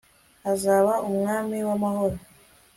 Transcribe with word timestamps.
azaba 0.51 0.93
umwami 1.09 1.57
w'amahoro 1.67 2.17